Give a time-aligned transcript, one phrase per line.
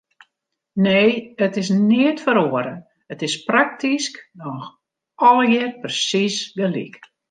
[0.85, 1.15] Nee,
[1.45, 2.73] it is neat feroare,
[3.13, 4.67] it is praktysk noch
[5.29, 6.95] allegear persiis gelyk.